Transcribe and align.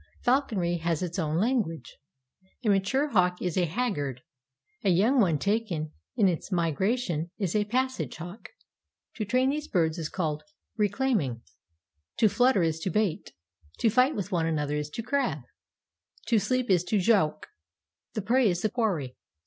Falconry 0.23 0.77
has 0.77 1.03
its 1.03 1.19
own 1.19 1.37
language. 1.37 1.99
A 2.65 2.69
mature 2.69 3.09
hawk 3.09 3.39
is 3.39 3.55
a 3.55 3.67
haggard; 3.67 4.21
a 4.83 4.89
young 4.89 5.19
one 5.19 5.37
taken 5.37 5.91
in 6.15 6.27
its 6.27 6.49
migra 6.49 6.97
tion 6.97 7.29
is 7.37 7.55
a 7.55 7.65
passage 7.65 8.15
hawk. 8.15 8.49
To 9.17 9.25
train 9.25 9.51
these 9.51 9.67
birds 9.67 9.99
is 9.99 10.09
called 10.09 10.41
reclaim 10.75 11.21
ing; 11.21 11.41
to 12.17 12.27
flutter 12.27 12.63
is 12.63 12.79
to 12.79 12.89
bait; 12.89 13.33
to 13.77 13.91
fight 13.91 14.15
with 14.15 14.31
one 14.31 14.47
another 14.47 14.75
is 14.75 14.89
to 14.89 15.03
crab; 15.03 15.43
to 16.25 16.39
sleep 16.39 16.71
is 16.71 16.83
to 16.85 16.97
jouk; 16.97 17.45
the 18.15 18.23
prey 18.23 18.49
is 18.49 18.63
the 18.63 18.71
quarry. 18.71 19.15